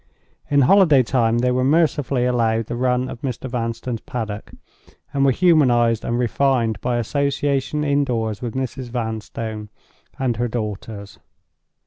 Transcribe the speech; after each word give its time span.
In 0.49 0.61
holiday 0.61 1.03
time 1.03 1.37
they 1.37 1.51
were 1.51 1.63
mercifully 1.63 2.25
allowed 2.25 2.65
the 2.65 2.75
run 2.75 3.07
of 3.07 3.21
Mr. 3.21 3.47
Vanstone's 3.47 4.01
paddock; 4.01 4.51
and 5.13 5.23
were 5.23 5.31
humanized 5.31 6.03
and 6.03 6.17
refined 6.17 6.81
by 6.81 6.97
association, 6.97 7.83
indoors, 7.83 8.41
with 8.41 8.55
Mrs. 8.55 8.85
Vanstone 8.89 9.69
and 10.17 10.37
her 10.37 10.47
daughters. 10.47 11.19